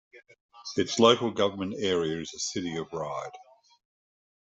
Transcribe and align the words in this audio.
Its 0.77 0.97
local 0.97 1.29
government 1.29 1.75
area 1.77 2.19
is 2.21 2.31
the 2.31 2.39
City 2.39 2.75
of 2.75 2.91
Ryde. 2.91 3.35